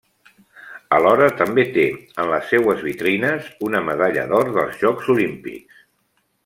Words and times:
Alhora 0.95 1.27
també 1.41 1.65
té 1.75 1.83
en 2.23 2.31
les 2.33 2.49
seues 2.53 2.81
vitrines 2.87 3.53
una 3.69 3.85
medalla 3.91 4.27
d'or 4.33 4.53
dels 4.59 4.85
Jocs 4.85 5.17
Olímpics. 5.17 5.83